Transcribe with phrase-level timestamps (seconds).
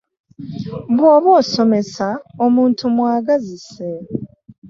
[0.95, 2.07] Bw'oba osomesa
[2.45, 3.89] omuntu mwagazise.